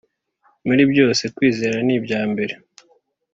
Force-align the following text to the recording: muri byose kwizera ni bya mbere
muri 0.67 0.83
byose 0.91 1.23
kwizera 1.35 1.77
ni 1.87 1.97
bya 2.03 2.21
mbere 2.31 2.53